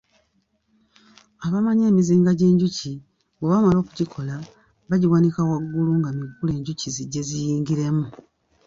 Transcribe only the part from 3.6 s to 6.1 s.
okugikola bagiwanika waggulu nga